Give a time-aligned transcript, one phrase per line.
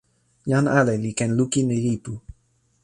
[0.49, 2.13] jan ale li ken lukin e lipu.